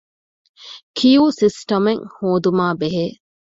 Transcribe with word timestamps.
ކިޔޫ 0.97 1.23
ސިސްޓަމެއް 1.39 2.03
ހޯދުމާބެހޭ 2.15 3.05